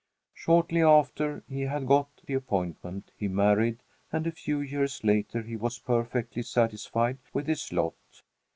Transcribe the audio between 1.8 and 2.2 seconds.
got